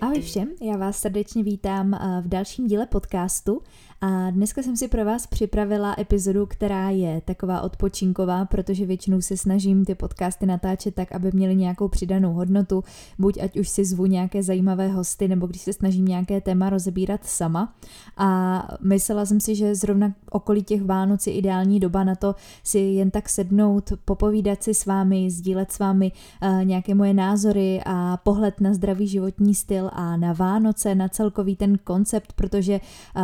[0.00, 3.60] Ahoj všem, já vás srdečně vítám eh, v dalším díle podcastu
[4.00, 9.36] a dneska jsem si pro vás připravila epizodu, která je taková odpočinková, protože většinou se
[9.36, 12.84] snažím ty podcasty natáčet tak, aby měly nějakou přidanou hodnotu,
[13.18, 17.24] buď ať už si zvu nějaké zajímavé hosty, nebo když se snažím nějaké téma rozebírat
[17.24, 17.74] sama.
[18.16, 22.78] A myslela jsem si, že zrovna okolí těch Vánoc je ideální doba na to si
[22.78, 28.16] jen tak sednout, popovídat si s vámi, sdílet s vámi uh, nějaké moje názory a
[28.16, 32.80] pohled na zdravý životní styl a na Vánoce, na celkový ten koncept, protože
[33.16, 33.22] uh,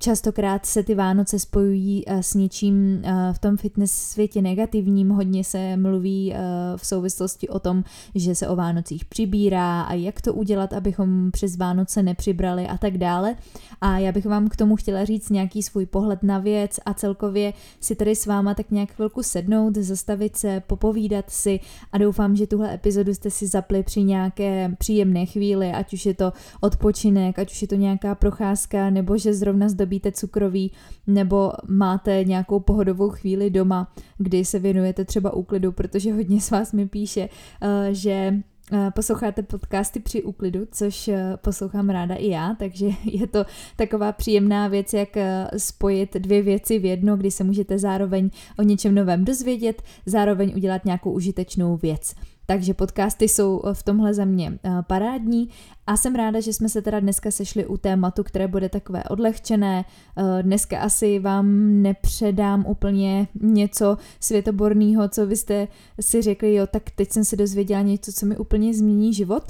[0.00, 5.08] Častokrát se ty Vánoce spojují eh, s něčím eh, v tom fitness světě negativním.
[5.08, 6.38] Hodně se mluví eh,
[6.76, 7.84] v souvislosti o tom,
[8.14, 12.98] že se o Vánocích přibírá a jak to udělat, abychom přes Vánoce nepřibrali a tak
[12.98, 13.36] dále.
[13.80, 17.52] A já bych vám k tomu chtěla říct nějaký svůj pohled na věc a celkově
[17.80, 21.60] si tady s váma tak nějak chvilku sednout, zastavit se, popovídat si
[21.92, 26.14] a doufám, že tuhle epizodu jste si zapli při nějaké příjemné chvíli, ať už je
[26.14, 30.72] to odpočinek, ať už je to nějaká procházka, nebo že zrovna zde zdobíte cukroví
[31.06, 36.72] nebo máte nějakou pohodovou chvíli doma, kdy se věnujete třeba úklidu, protože hodně z vás
[36.72, 37.28] mi píše,
[37.62, 38.34] eh, že
[38.72, 43.44] eh, posloucháte podcasty při úklidu, což eh, poslouchám ráda i já, takže je to
[43.76, 45.08] taková příjemná věc, jak
[45.56, 50.84] spojit dvě věci v jedno, kdy se můžete zároveň o něčem novém dozvědět, zároveň udělat
[50.84, 52.14] nějakou užitečnou věc.
[52.50, 55.48] Takže podcasty jsou v tomhle za mě parádní
[55.86, 59.84] a jsem ráda, že jsme se teda dneska sešli u tématu, které bude takové odlehčené.
[60.16, 61.46] Eh, dneska asi vám
[61.82, 65.68] nepředám úplně něco světoborného, co vy jste
[66.00, 69.44] si řekli, jo, tak teď jsem se dozvěděla něco, co mi úplně změní život.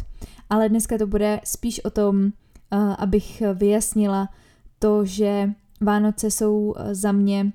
[0.50, 4.28] Ale dneska to bude spíš o tom, eh, abych vyjasnila
[4.78, 7.52] to, že Vánoce jsou eh, za mě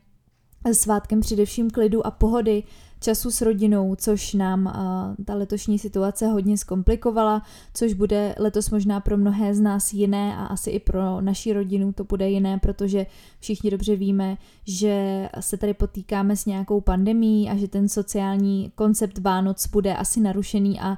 [0.73, 2.63] svátkem především klidu a pohody,
[3.03, 7.41] času s rodinou, což nám uh, ta letošní situace hodně zkomplikovala,
[7.73, 11.93] což bude letos možná pro mnohé z nás jiné a asi i pro naši rodinu
[11.93, 13.05] to bude jiné, protože
[13.39, 14.37] všichni dobře víme,
[14.67, 20.19] že se tady potýkáme s nějakou pandemí a že ten sociální koncept Vánoc bude asi
[20.19, 20.97] narušený a uh,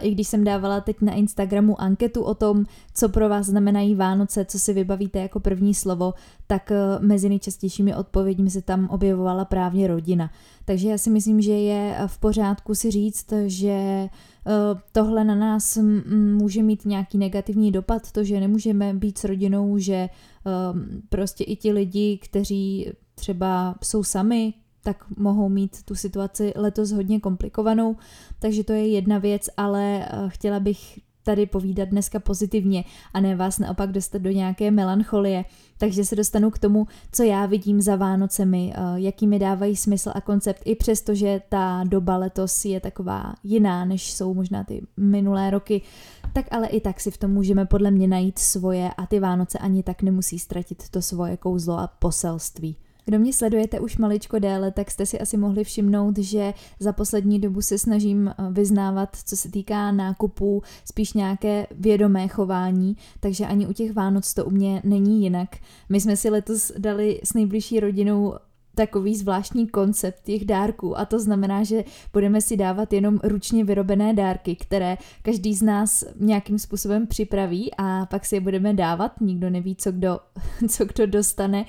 [0.00, 2.64] i když jsem dávala teď na Instagramu anketu o tom,
[2.94, 6.14] co pro vás znamenají Vánoce, co si vybavíte jako první slovo,
[6.46, 10.30] tak uh, mezi nejčastějšími odpověďmi se tam objevovala právě rodina.
[10.64, 14.08] Takže já si myslím, že je v pořádku si říct, že eh,
[14.92, 15.78] tohle na nás
[16.38, 20.10] může mít nějaký negativní dopad, to, že nemůžeme být s rodinou, že eh,
[21.08, 27.20] prostě i ti lidi, kteří třeba jsou sami, tak mohou mít tu situaci letos hodně
[27.20, 27.96] komplikovanou,
[28.38, 32.84] takže to je jedna věc, ale eh, chtěla bych tady povídat dneska pozitivně
[33.14, 35.44] a ne vás naopak dostat do nějaké melancholie.
[35.78, 40.12] Takže se dostanu k tomu, co já vidím za Vánocemi, eh, jaký mi dávají smysl
[40.14, 44.82] a koncept, i přesto, že ta doba letos je taková jiná, než jsou možná ty
[44.96, 45.82] minulé roky,
[46.32, 49.58] tak ale i tak si v tom můžeme podle mě najít svoje a ty Vánoce
[49.58, 52.76] ani tak nemusí ztratit to svoje kouzlo a poselství.
[53.04, 57.38] Kdo mě sledujete už maličko déle, tak jste si asi mohli všimnout, že za poslední
[57.38, 63.66] dobu se snažím eh, vyznávat, co se týká nákupů, spíš nějaké vědomé chování, takže ani
[63.66, 65.48] u těch Vánoc to u mě není jinak.
[65.88, 68.34] My jsme si letos dali s nejbližší rodinou
[68.74, 70.98] takový zvláštní koncept těch dárků.
[70.98, 76.04] A to znamená, že budeme si dávat jenom ručně vyrobené dárky, které každý z nás
[76.20, 80.20] nějakým způsobem připraví a pak si je budeme dávat, nikdo neví, co kdo,
[80.68, 81.64] co kdo dostane.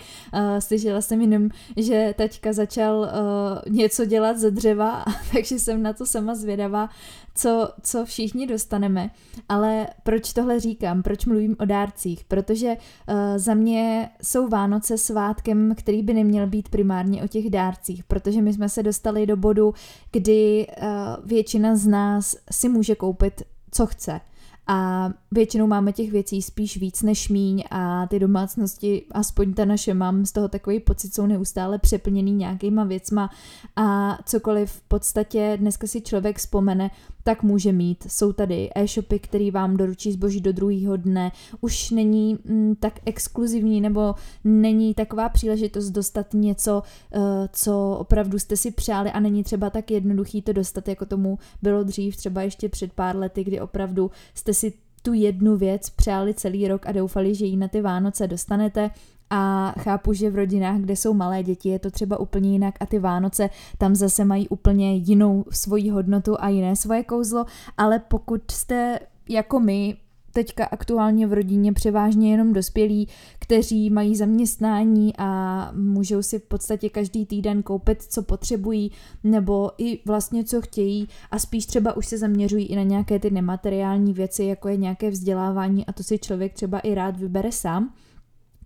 [0.60, 6.06] Slyšela jsem jenom, že taťka začal uh, něco dělat ze dřeva, takže jsem na to
[6.06, 6.90] sama zvědavá,
[7.36, 9.12] co, co všichni dostaneme.
[9.50, 11.04] Ale proč tohle říkám?
[11.04, 12.24] Proč mluvím o dárcích?
[12.24, 18.04] Protože uh, za mě jsou Vánoce svátkem, který by neměl být primárně o těch dárcích,
[18.04, 19.74] protože my jsme se dostali do bodu,
[20.12, 20.86] kdy uh,
[21.26, 23.42] většina z nás si může koupit,
[23.72, 24.22] co chce.
[24.68, 29.94] A většinou máme těch věcí spíš víc než míň a ty domácnosti, aspoň ta naše,
[29.94, 33.30] mám z toho takový pocit, jsou neustále přeplněný nějakýma věcma
[33.76, 36.92] a cokoliv v podstatě dneska si člověk vzpomene,
[37.24, 38.04] tak může mít.
[38.08, 41.32] Jsou tady e-shopy, který vám doručí zboží do druhého dne.
[41.62, 46.84] Už není mm, tak exkluzivní nebo není taková příležitost dostat něco,
[47.16, 47.22] uh,
[47.54, 51.84] co opravdu jste si přáli a není třeba tak jednoduchý to dostat, jako tomu bylo
[51.84, 56.68] dřív, třeba ještě před pár lety, kdy opravdu jste si tu jednu věc přáli celý
[56.68, 58.90] rok a doufali, že ji na ty Vánoce dostanete
[59.36, 62.86] a chápu, že v rodinách, kde jsou malé děti, je to třeba úplně jinak a
[62.86, 67.46] ty Vánoce tam zase mají úplně jinou svoji hodnotu a jiné svoje kouzlo,
[67.78, 69.00] ale pokud jste
[69.30, 69.98] jako my
[70.34, 73.08] teďka aktuálně v rodině převážně jenom dospělí,
[73.40, 78.92] kteří mají zaměstnání a můžou si v podstatě každý týden koupit, co potřebují,
[79.24, 83.32] nebo i vlastně co chtějí a spíš třeba už se zaměřují i na nějaké ty
[83.32, 87.94] nemateriální věci, jako je nějaké vzdělávání a to si člověk třeba i rád vybere sám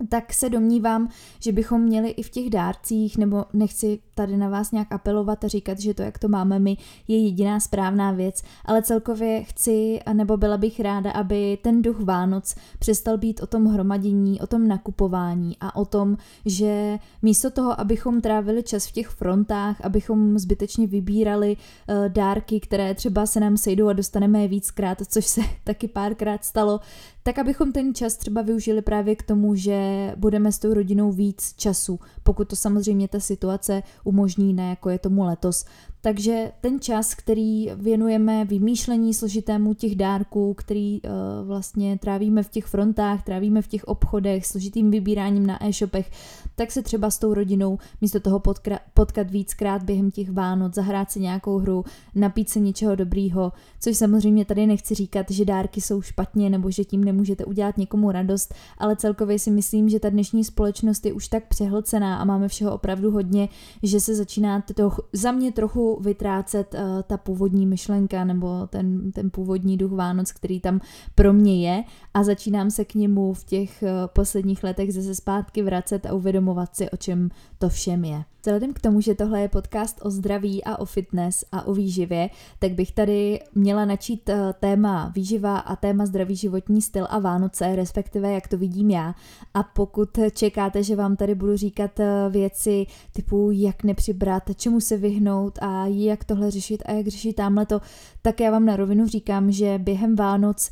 [0.10, 1.10] tak se domnívám,
[1.40, 5.48] že bychom měli i v těch dárcích, nebo nechci tady na vás nějak apelovat a
[5.48, 6.78] říkat, že to, jak to máme my,
[7.08, 12.56] je jediná správná věc, ale celkově chci, nebo byla bych ráda, aby ten duch Vánoc
[12.80, 18.22] přestal být o tom hromadění, o tom nakupování a o tom, že místo toho, abychom
[18.22, 23.88] trávili čas v těch frontách, abychom zbytečně vybírali uh, dárky, které třeba se nám sejdou
[23.88, 26.80] a dostaneme je víckrát, což se taky párkrát stalo,
[27.28, 29.78] tak abychom ten čas třeba využili právě k tomu, že
[30.16, 35.00] budeme s tou rodinou víc času, pokud to samozřejmě ta situace umožní, ne jako je
[35.00, 35.66] tomu letos.
[36.02, 41.10] Takže ten čas, který věnujeme vymýšlení složitému těch dárků, který uh,
[41.48, 46.12] vlastně trávíme v těch frontách, trávíme v těch obchodech, složitým vybíráním na e-shopech,
[46.56, 51.12] tak se třeba s tou rodinou místo toho potkra- potkat víckrát během těch Vánoc, zahrát
[51.12, 51.84] si nějakou hru,
[52.16, 56.84] napít se něčeho dobrýho, což samozřejmě tady nechci říkat, že dárky jsou špatně nebo že
[56.84, 61.28] tím nemůžete udělat někomu radost, ale celkově si myslím, že ta dnešní společnost je už
[61.28, 63.50] tak přehlcená a máme všeho opravdu hodně,
[63.84, 69.30] že se začíná to, za mě trochu vytrácet uh, ta původní myšlenka nebo ten, ten
[69.30, 70.80] původní duch Vánoc, který tam
[71.16, 75.62] pro mě je a začínám se k němu v těch uh, posledních letech zase zpátky
[75.62, 77.30] vracet a uvědomovat si, o čem
[77.60, 78.24] to všem je.
[78.48, 82.30] Vzhledem k tomu, že tohle je podcast o zdraví a o fitness a o výživě,
[82.60, 87.76] tak bych tady měla načít eh, téma výživa a téma zdravý životní styl a Vánoce,
[87.76, 89.16] respektive jak to vidím já.
[89.54, 92.00] A pokud čekáte, že vám tady budu říkat
[92.30, 97.66] věci typu jak nepřibrat, čemu se vyhnout a jak tohle řešit a jak řešit tamhle
[97.66, 97.82] to,
[98.22, 100.72] tak já vám na rovinu říkám, že během Vánoc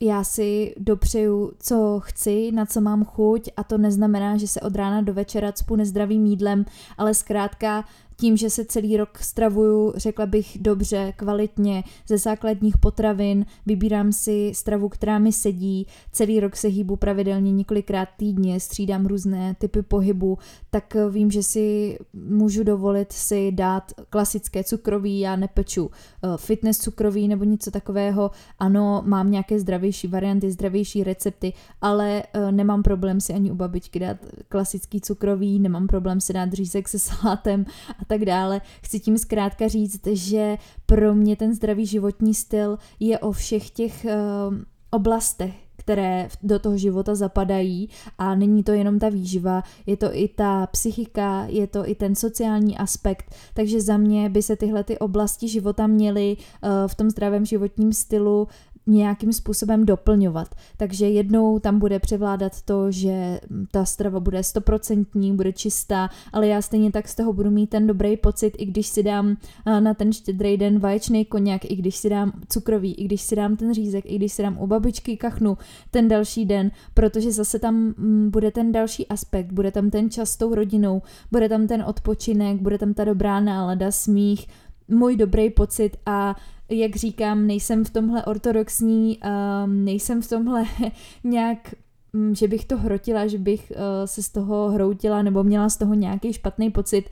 [0.00, 4.76] já si dopřeju, co chci, na co mám chuť a to neznamená, že se od
[4.76, 6.64] rána do večera cpu nezdravým jídlem,
[6.98, 7.84] ale zkrátka
[8.16, 14.52] tím, že se celý rok stravuju, řekla bych dobře, kvalitně, ze základních potravin, vybírám si
[14.54, 20.38] stravu, která mi sedí, celý rok se hýbu pravidelně několikrát týdně, střídám různé typy pohybu,
[20.70, 27.28] tak vím, že si můžu dovolit si dát klasické cukroví, já nepeču eh, fitness cukroví
[27.28, 33.32] nebo něco takového, ano, mám nějaké zdravější varianty, zdravější recepty, ale eh, nemám problém si
[33.32, 34.16] ani u babičky dát
[34.48, 37.66] klasický cukroví, nemám problém si dát řízek se salátem
[38.00, 38.60] a tak dále.
[38.82, 40.56] Chci tím zkrátka říct, že
[40.86, 44.56] pro mě ten zdravý životní styl je o všech těch uh,
[44.90, 50.28] oblastech, které do toho života zapadají a není to jenom ta výživa, je to i
[50.28, 54.98] ta psychika, je to i ten sociální aspekt, takže za mě by se tyhle ty
[54.98, 58.48] oblasti života měly uh, v tom zdravém životním stylu
[58.86, 60.54] nějakým způsobem doplňovat.
[60.76, 63.40] Takže jednou tam bude převládat to, že
[63.70, 67.86] ta strava bude stoprocentní, bude čistá, ale já stejně tak z toho budu mít ten
[67.86, 69.36] dobrý pocit, i když si dám
[69.80, 73.56] na ten štědrý den vaječný koněk, i když si dám cukrový, i když si dám
[73.56, 75.58] ten řízek, i když si dám u babičky kachnu
[75.90, 77.94] ten další den, protože zase tam
[78.30, 81.02] bude ten další aspekt, bude tam ten čas s tou rodinou,
[81.32, 84.46] bude tam ten odpočinek, bude tam ta dobrá nálada, smích,
[84.88, 86.36] můj dobrý pocit a
[86.68, 89.18] jak říkám, nejsem v tomhle ortodoxní,
[89.64, 90.64] um, nejsem v tomhle
[91.24, 91.74] nějak
[92.12, 95.76] um, že bych to hrotila, že bych uh, se z toho hroutila nebo měla z
[95.76, 97.04] toho nějaký špatný pocit.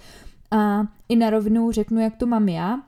[0.50, 2.82] A i na rovinu řeknu, jak to mám já.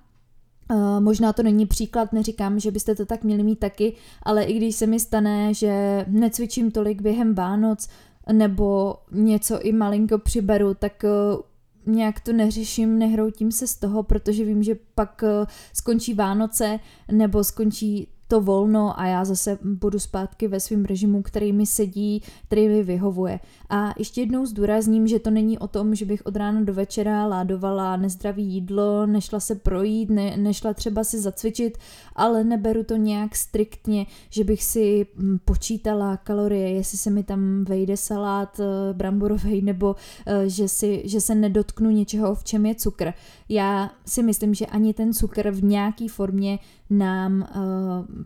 [0.71, 4.57] Uh, možná to není příklad, neříkám, že byste to tak měli mít taky, ale i
[4.57, 7.89] když se mi stane, že necvičím tolik během Vánoc,
[8.33, 11.41] nebo něco i malinko přiberu, tak uh,
[11.87, 16.81] nějak to neřeším, nehroutím se z toho, protože vím, že pak eh, skončí Vánoce
[17.13, 22.23] nebo skončí to volno a já zase budu zpátky ve svém režimu, který mi sedí,
[22.47, 23.41] který mi vyhovuje.
[23.71, 27.27] A ještě jednou zdůrazním, že to není o tom, že bych od rána do večera
[27.27, 31.79] ládovala nezdravý jídlo, nešla se projít, ne, nešla třeba si zacvičit,
[32.17, 37.65] ale neberu to nějak striktně, že bych si hm, počítala kalorie, jestli se mi tam
[37.65, 42.75] vejde salát eh, bramborový nebo eh, že, si, že se nedotknu něčeho, v čem je
[42.75, 43.13] cukr.
[43.49, 46.59] Já si myslím, že ani ten cukr v nějaký formě
[46.91, 47.49] nám, eh,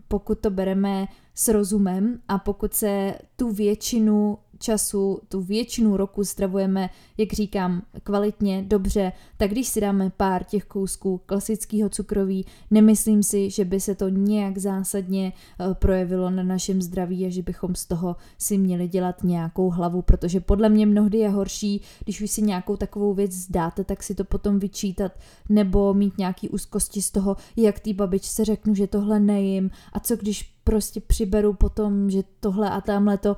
[0.07, 6.89] pokud to bereme s rozumem a pokud se tu většinu času, tu většinu roku stravujeme,
[7.17, 13.49] jak říkám, kvalitně, dobře, tak když si dáme pár těch kousků klasického cukroví, nemyslím si,
[13.49, 17.85] že by se to nějak zásadně uh, projevilo na našem zdraví a že bychom z
[17.85, 22.41] toho si měli dělat nějakou hlavu, protože podle mě mnohdy je horší, když už si
[22.41, 25.11] nějakou takovou věc zdáte, tak si to potom vyčítat
[25.49, 30.15] nebo mít nějaký úzkosti z toho, jak té babičce řeknu, že tohle nejím a co
[30.15, 33.37] když prostě přiberu potom, že tohle a tamhle to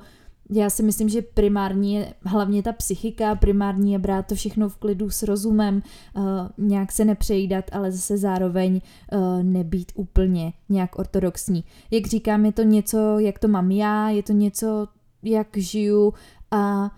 [0.52, 4.76] já si myslím, že primární je hlavně ta psychika, primární je brát to všechno v
[4.76, 5.82] klidu s rozumem,
[6.16, 6.22] uh,
[6.58, 8.80] nějak se nepřejídat, ale zase zároveň
[9.12, 11.64] uh, nebýt úplně nějak ortodoxní.
[11.90, 14.88] Jak říkám, je to něco, jak to mám já, je to něco,
[15.22, 16.14] jak žiju
[16.50, 16.90] a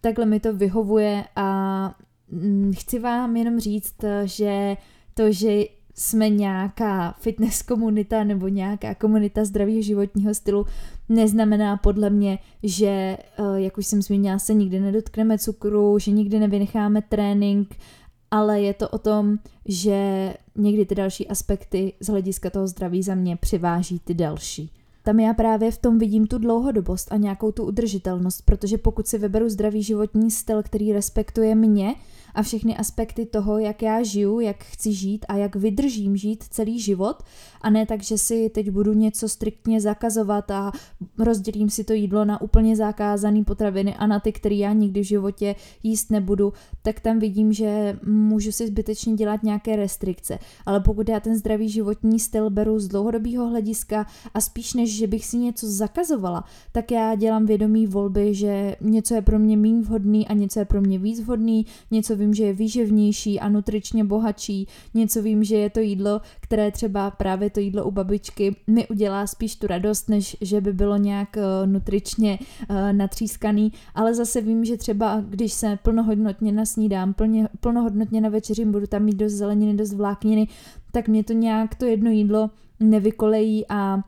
[0.00, 1.94] takhle mi to vyhovuje a
[2.30, 3.94] mm, chci vám jenom říct,
[4.24, 4.76] že
[5.14, 10.66] to, že jsme nějaká fitness komunita nebo nějaká komunita zdravého životního stylu,
[11.14, 13.16] neznamená podle mě, že, eh,
[13.54, 17.76] jak už jsem zmínila, se nikdy nedotkneme cukru, že nikdy nevynecháme trénink,
[18.30, 23.14] ale je to o tom, že někdy ty další aspekty z hlediska toho zdraví za
[23.14, 24.70] mě přiváží ty další.
[25.04, 29.18] Tam já právě v tom vidím tu dlouhodobost a nějakou tu udržitelnost, protože pokud si
[29.18, 31.94] vyberu zdravý životní styl, který respektuje mě,
[32.34, 36.80] a všechny aspekty toho, jak já žiju, jak chci žít a jak vydržím žít celý
[36.80, 37.22] život
[37.60, 40.72] a ne tak, že si teď budu něco striktně zakazovat a
[41.18, 45.06] rozdělím si to jídlo na úplně zakázané potraviny a na ty, které já nikdy v
[45.06, 50.38] životě jíst nebudu, tak tam vidím, že můžu si zbytečně dělat nějaké restrikce.
[50.66, 55.06] Ale pokud já ten zdravý životní styl beru z dlouhodobého hlediska a spíš než, že
[55.06, 59.82] bych si něco zakazovala, tak já dělám vědomí volby, že něco je pro mě méně
[59.82, 64.04] vhodný a něco je pro mě víc vhodný, něco vím, že je výživnější a nutričně
[64.04, 68.88] bohatší, něco vím, že je to jídlo, které třeba právě to jídlo u babičky mi
[68.88, 72.38] udělá spíš tu radost, než že by bylo nějak uh, nutričně
[72.70, 78.64] uh, natřískaný, ale zase vím, že třeba když se plnohodnotně nasnídám, plně, plnohodnotně na večeři
[78.64, 80.48] budu tam mít dost zeleniny, dost vlákniny,
[80.92, 82.50] tak mě to nějak to jedno jídlo
[82.80, 84.02] nevykolejí a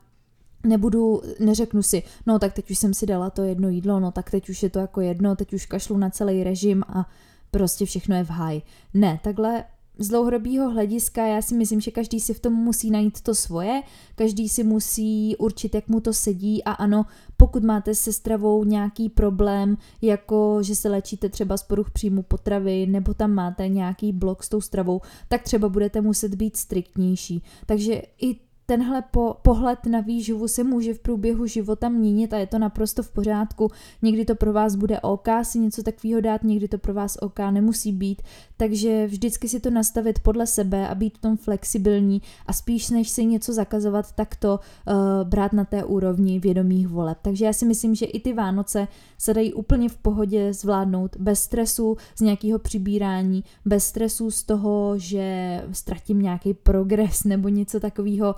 [0.65, 4.31] nebudu, neřeknu si, no tak teď už jsem si dala to jedno jídlo, no tak
[4.31, 7.09] teď už je to jako jedno, teď už kašlu na celý režim a
[7.55, 8.61] prostě všechno je v haj.
[8.93, 9.63] Ne, takhle
[9.97, 13.81] z dlouhodobého hlediska já si myslím, že každý si v tom musí najít to svoje,
[14.15, 17.05] každý si musí určit, jak mu to sedí a ano,
[17.37, 22.85] pokud máte se stravou nějaký problém, jako že se léčíte třeba z poruch příjmu potravy
[22.87, 27.43] nebo tam máte nějaký blok s tou stravou, tak třeba budete muset být striktnější.
[27.65, 32.47] Takže i tenhle po, pohled na výživu se může v průběhu života měnit a je
[32.47, 33.71] to naprosto v pořádku.
[34.01, 37.39] Někdy to pro vás bude OK si něco takového dát, někdy to pro vás OK
[37.51, 38.21] nemusí být,
[38.57, 43.09] takže vždycky si to nastavit podle sebe a být v tom flexibilní a spíš než
[43.09, 44.93] si něco zakazovat, tak to uh,
[45.29, 47.17] brát na té úrovni vědomých voleb.
[47.21, 51.41] Takže já si myslím, že i ty Vánoce se dají úplně v pohodě zvládnout bez
[51.41, 58.35] stresu z nějakého přibírání, bez stresu z toho, že ztratím nějaký progres nebo něco takového,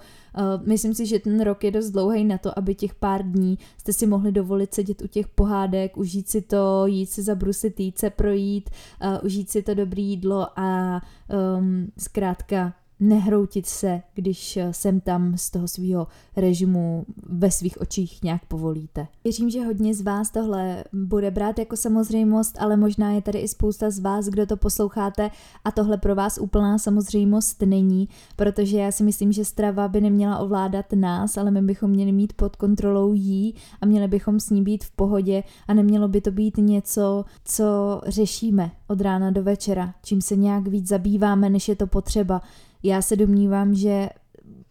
[0.66, 3.94] myslím si, že ten rok je dost dlouhý na to, aby těch pár dní jste
[3.94, 8.10] si mohli dovolit sedět u těch pohádek, užít si to, jít si zabrusit, jít se
[8.10, 8.70] projít,
[9.04, 11.02] uh, užít si to dobré jídlo a
[11.58, 18.46] um, zkrátka nehroutit se, když sem tam z toho svého režimu ve svých očích nějak
[18.46, 19.08] povolíte.
[19.24, 23.48] Věřím, že hodně z vás tohle bude brát jako samozřejmost, ale možná je tady i
[23.48, 25.32] spousta z vás, kdo to posloucháte
[25.66, 30.38] a tohle pro vás úplná samozřejmost není, protože já si myslím, že strava by neměla
[30.38, 34.64] ovládat nás, ale my bychom měli mít pod kontrolou jí a měli bychom s ní
[34.64, 39.94] být v pohodě a nemělo by to být něco, co řešíme od rána do večera,
[40.04, 42.42] čím se nějak víc zabýváme, než je to potřeba.
[42.84, 44.10] Já se domnívám, že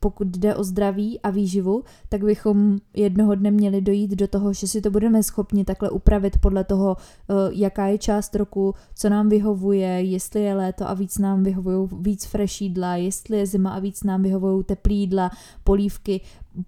[0.07, 4.67] pokud jde o zdraví a výživu, tak bychom jednoho dne měli dojít do toho, že
[4.67, 9.29] si to budeme schopni takhle upravit podle toho, eh, jaká je část roku, co nám
[9.29, 13.79] vyhovuje, jestli je léto a víc nám vyhovují víc fresh jídla, jestli je zima a
[13.79, 15.31] víc nám vyhovují teplý jídla,
[15.65, 16.21] polívky,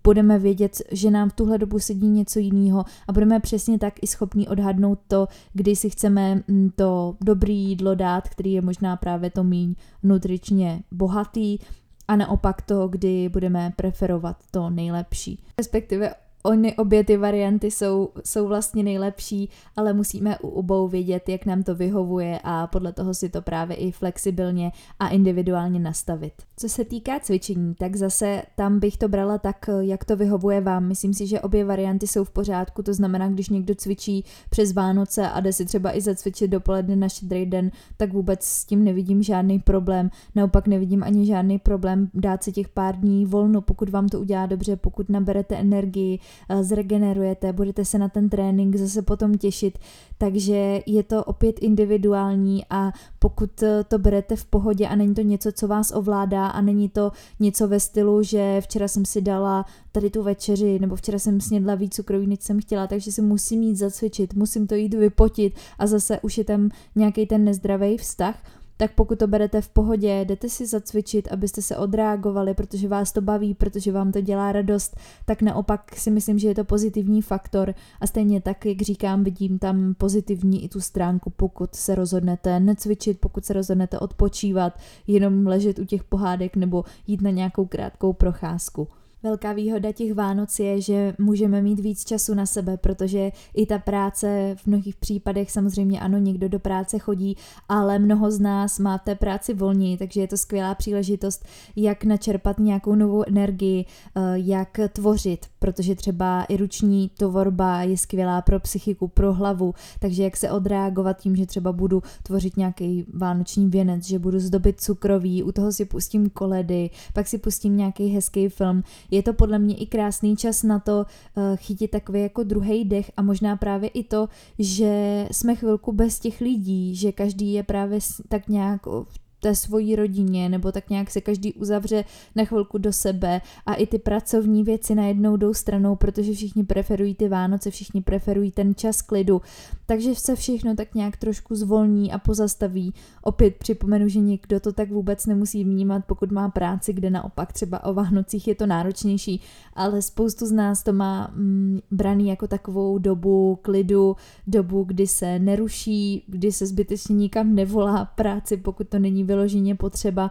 [0.05, 4.07] budeme vědět, že nám v tuhle dobu sedí něco jiného a budeme přesně tak i
[4.07, 9.31] schopni odhadnout to, kdy si chceme mm, to dobré jídlo dát, který je možná právě
[9.31, 11.59] to míň nutričně bohatý,
[12.09, 15.45] a naopak to, kdy budeme preferovat to nejlepší.
[15.59, 21.47] Respektive Ony obě ty varianty jsou, jsou vlastně nejlepší, ale musíme u obou vědět, jak
[21.47, 26.33] nám to vyhovuje a podle toho si to právě i flexibilně a individuálně nastavit.
[26.57, 30.89] Co se týká cvičení, tak zase tam bych to brala tak, jak to vyhovuje vám.
[30.89, 35.29] Myslím si, že obě varianty jsou v pořádku, to znamená, když někdo cvičí přes Vánoce
[35.29, 39.23] a jde si třeba i zacvičit dopoledne na šedrý den, tak vůbec s tím nevidím
[39.23, 40.11] žádný problém.
[40.35, 44.47] Naopak nevidím ani žádný problém dát si těch pár dní volno, pokud vám to udělá
[44.47, 46.19] dobře, pokud naberete energii,
[46.61, 49.79] zregenerujete, budete se na ten trénink zase potom těšit,
[50.19, 53.51] takže je to opět individuální a pokud
[53.89, 57.69] to berete v pohodě a není to něco, co vás ovládá a není to něco
[57.69, 61.95] ve stylu, že včera jsem si dala tady tu večeři nebo včera jsem snědla víc
[61.95, 66.21] cukroví, než jsem chtěla, takže si musím jít zacvičit, musím to jít vypotit a zase
[66.21, 68.37] už je tam nějaký ten nezdravý vztah,
[68.79, 73.21] tak pokud to berete v pohodě, jdete si zacvičit, abyste se odreagovali, protože vás to
[73.21, 77.75] baví, protože vám to dělá radost, tak naopak si myslím, že je to pozitivní faktor
[78.01, 83.21] a stejně tak, jak říkám, vidím tam pozitivní i tu stránku, pokud se rozhodnete necvičit,
[83.21, 88.89] pokud se rozhodnete odpočívat, jenom ležet u těch pohádek nebo jít na nějakou krátkou procházku.
[89.23, 93.79] Velká výhoda těch Vánoc je, že můžeme mít víc času na sebe, protože i ta
[93.79, 97.37] práce v mnohých případech samozřejmě ano, někdo do práce chodí,
[97.69, 101.45] ale mnoho z nás má v té práci volní, takže je to skvělá příležitost,
[101.77, 108.43] jak načerpat nějakou novou energii, eh, jak tvořit, protože třeba i ruční tvorba je skvělá
[108.43, 113.67] pro psychiku, pro hlavu, takže jak se odreagovat tím, že třeba budu tvořit nějaký vánoční
[113.67, 118.49] věnec, že budu zdobit cukroví, u toho si pustím koledy, pak si pustím nějaký hezký
[118.49, 122.85] film, je to podle mě i krásný čas na to uh, chytit takový jako druhý
[122.85, 127.63] dech a možná právě i to, že jsme chvilku bez těch lidí, že každý je
[127.63, 127.99] právě
[128.29, 132.05] tak nějak v té svojí rodině, nebo tak nějak se každý uzavře
[132.37, 137.15] na chvilku do sebe a i ty pracovní věci najednou jdou stranou, protože všichni preferují
[137.15, 139.43] ty Vánoce, všichni preferují ten čas klidu,
[139.91, 142.95] takže se všechno tak nějak trošku zvolní a pozastaví.
[143.23, 147.85] Opět připomenu, že někdo to tak vůbec nemusí vnímat, pokud má práci, kde naopak třeba
[147.85, 149.41] o Vánocích je to náročnější,
[149.75, 154.17] ale spoustu z nás to má mm, braný jako takovou dobu klidu,
[154.47, 160.31] dobu, kdy se neruší, kdy se zbytečně nikam nevolá práci, pokud to není vyloženě potřeba.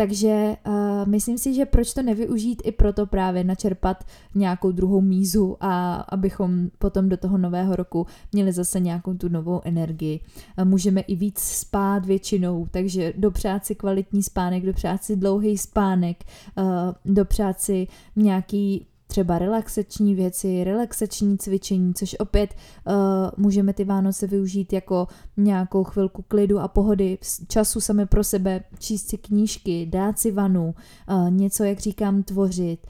[0.00, 0.72] Takže uh,
[1.08, 4.04] myslím si, že proč to nevyužít i proto právě načerpat
[4.34, 9.60] nějakou druhou mízu a abychom potom do toho nového roku měli zase nějakou tu novou
[9.64, 10.20] energii.
[10.58, 16.24] Uh, můžeme i víc spát většinou, takže dopřát si kvalitní spánek, dopřát si dlouhý spánek,
[16.58, 16.64] uh,
[17.04, 22.94] dopřát si nějaký třeba relaxační věci, relaxační cvičení, což opět uh,
[23.36, 29.08] můžeme ty Vánoce využít jako nějakou chvilku klidu a pohody, času sami pro sebe, číst
[29.08, 30.74] si knížky, dát si vanu,
[31.10, 32.86] uh, něco, jak říkám, tvořit,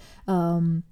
[0.58, 0.82] um,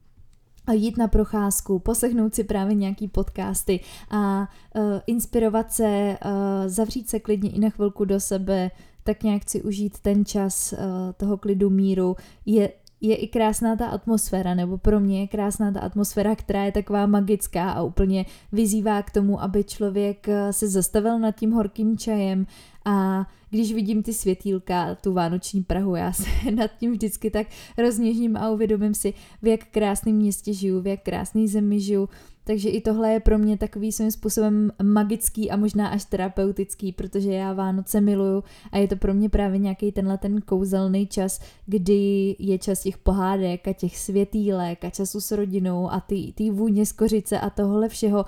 [0.67, 3.81] a jít na procházku, poslechnout si právě nějaký podcasty
[4.11, 6.31] a uh, inspirovat se, uh,
[6.67, 8.71] zavřít se klidně i na chvilku do sebe,
[9.05, 10.79] tak nějak si užít ten čas uh,
[11.17, 15.81] toho klidu míru, je je i krásná ta atmosféra, nebo pro mě je krásná ta
[15.81, 21.19] atmosféra, která je taková magická a úplně vyzývá k tomu, aby člověk eh, se zastavil
[21.19, 22.47] nad tím horkým čajem
[22.85, 27.47] a když vidím ty světýlka, tu vánoční Prahu, já se nad tím vždycky tak
[27.79, 32.09] rozněžím a uvědomím si, v jak krásném městě žiju, v jak krásný zemi žiju,
[32.49, 37.33] takže i tohle je pro mě takový svým způsobem magický a možná až terapeutický, protože
[37.33, 42.37] já Vánoce miluju a je to pro mě právě nějaký tenhle ten kouzelný čas, kdy
[42.39, 46.87] je čas těch pohádek a těch světýlek a času s rodinou a ty, ty vůně
[46.87, 48.25] z kořice a tohle všeho,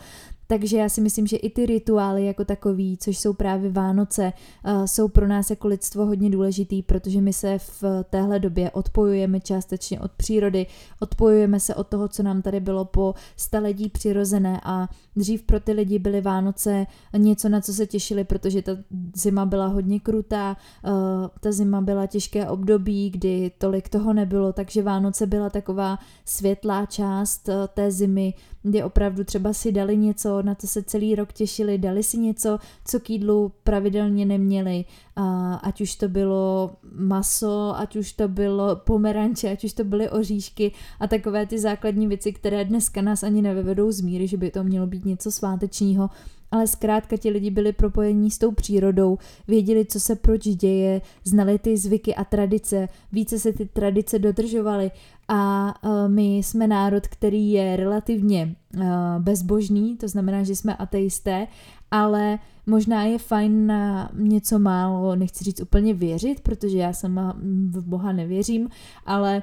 [0.51, 4.33] takže já si myslím, že i ty rituály jako takový, což jsou právě Vánoce,
[4.65, 9.41] uh, jsou pro nás jako lidstvo hodně důležitý, protože my se v téhle době odpojujeme
[9.41, 10.67] částečně od přírody,
[11.01, 14.61] odpojujeme se od toho, co nám tady bylo po staletí přirozené.
[14.65, 16.87] A dřív pro ty lidi byly Vánoce
[17.17, 18.73] něco, na co se těšili, protože ta
[19.15, 20.93] zima byla hodně krutá, uh,
[21.41, 27.49] ta zima byla těžké období, kdy tolik toho nebylo, takže Vánoce byla taková světlá část
[27.49, 31.79] uh, té zimy, kdy opravdu třeba si dali něco, na co se celý rok těšili,
[31.79, 34.85] dali si něco, co k jídlu pravidelně neměli,
[35.17, 40.11] a ať už to bylo maso, ať už to bylo pomeranče, ať už to byly
[40.11, 44.51] oříšky a takové ty základní věci, které dneska nás ani nevyvedou z míry, že by
[44.51, 46.11] to mělo být něco svátečního,
[46.51, 51.59] ale zkrátka ti lidi byli propojení s tou přírodou, věděli, co se proč děje, znali
[51.59, 54.91] ty zvyky a tradice, více se ty tradice dodržovaly
[55.33, 58.83] a uh, my jsme národ, který je relativně uh,
[59.19, 61.47] bezbožný, to znamená, že jsme ateisté,
[61.91, 67.37] ale možná je fajn na něco málo, nechci říct úplně věřit, protože já sama
[67.71, 68.69] v Boha nevěřím,
[69.07, 69.43] ale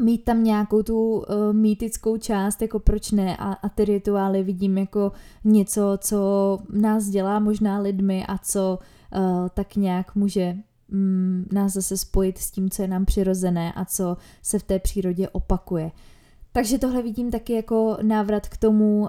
[0.00, 4.78] mít tam nějakou tu uh, mýtickou část, jako proč ne, a, a ty rituály vidím
[4.78, 5.12] jako
[5.44, 8.78] něco, co nás dělá možná lidmi a co
[9.16, 10.56] uh, tak nějak může
[10.92, 14.78] um, nás zase spojit s tím, co je nám přirozené a co se v té
[14.78, 15.90] přírodě opakuje.
[16.52, 19.08] Takže tohle vidím taky jako návrat k tomu, uh,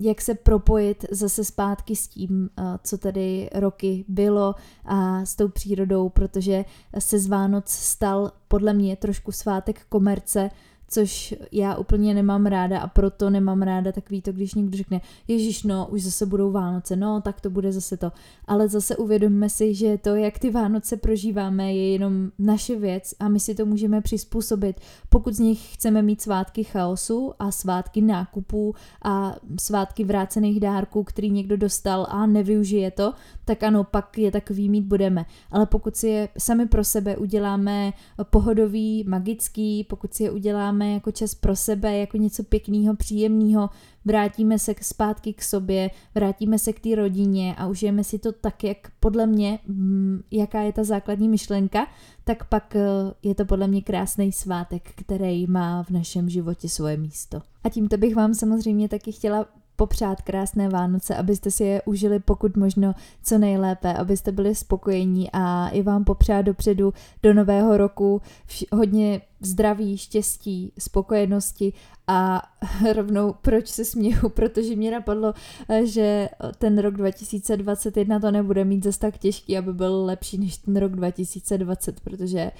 [0.00, 2.50] jak se propojit zase zpátky s tím,
[2.84, 6.64] co tady roky bylo a s tou přírodou, protože
[6.98, 10.50] se z Vánoc stal podle mě trošku svátek komerce,
[10.92, 15.62] což já úplně nemám ráda a proto nemám ráda takový to, když někdo řekne, Ježíš,
[15.62, 18.12] no, už zase budou Vánoce, no, tak to bude zase to.
[18.46, 23.28] Ale zase uvědomme si, že to, jak ty Vánoce prožíváme, je jenom naše věc a
[23.28, 24.80] my si to můžeme přizpůsobit.
[25.08, 28.74] Pokud z nich chceme mít svátky chaosu a svátky nákupů
[29.04, 33.12] a svátky vrácených dárků, který někdo dostal a nevyužije to,
[33.44, 35.26] tak ano, pak je takový mít budeme.
[35.50, 37.92] Ale pokud si je sami pro sebe uděláme
[38.30, 43.70] pohodový, magický, pokud si je uděláme jako čas pro sebe, jako něco pěkného, příjemného,
[44.04, 48.64] vrátíme se zpátky k sobě, vrátíme se k té rodině a užijeme si to tak,
[48.64, 51.86] jak podle mě, mm, jaká je ta základní myšlenka,
[52.24, 52.80] tak pak eh,
[53.22, 57.42] je to podle mě krásný svátek, který má v našem životě svoje místo.
[57.64, 62.56] A tímto bych vám samozřejmě taky chtěla popřát krásné Vánoce, abyste si je užili pokud
[62.56, 68.76] možno co nejlépe, abyste byli spokojení a i vám popřát dopředu do nového roku vš-
[68.76, 71.72] hodně zdraví, štěstí, spokojenosti
[72.06, 72.42] a
[72.92, 75.34] rovnou proč se směju, protože mě napadlo,
[75.68, 80.56] eh, že ten rok 2021 to nebude mít zase tak těžký, aby byl lepší než
[80.56, 82.50] ten rok 2020, protože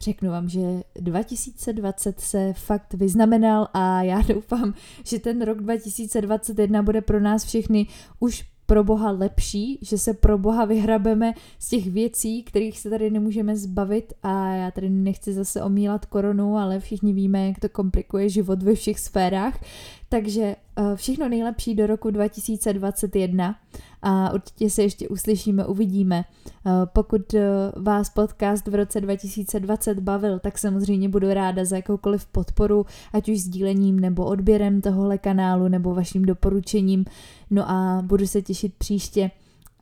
[0.00, 7.00] Řeknu vám, že 2020 se fakt vyznamenal a já doufám, že ten rok 2021 bude
[7.00, 7.86] pro nás všechny
[8.20, 13.10] už pro Boha lepší, že se pro Boha vyhrabeme z těch věcí, kterých se tady
[13.10, 14.12] nemůžeme zbavit.
[14.22, 18.74] A já tady nechci zase omílat koronu, ale všichni víme, jak to komplikuje život ve
[18.74, 19.60] všech sférách,
[20.08, 23.56] takže eh, všechno nejlepší do roku 2021
[24.02, 26.24] a určitě se ještě uslyšíme, uvidíme.
[26.66, 27.42] Eh, pokud eh,
[27.76, 33.40] vás podcast v roce 2020 bavil, tak samozřejmě budu ráda za jakoukoliv podporu, ať už
[33.40, 37.04] sdílením nebo odběrem tohohle kanálu nebo vaším doporučením.
[37.50, 39.30] No a budu se těšit příště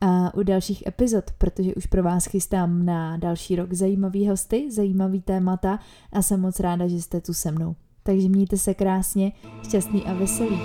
[0.01, 5.21] a u dalších epizod, protože už pro vás chystám na další rok zajímavý hosty, zajímavý
[5.21, 5.79] témata
[6.11, 7.75] a jsem moc ráda, že jste tu se mnou.
[8.07, 9.31] Takže mějte se krásně,
[9.63, 10.59] šťastný a veselý.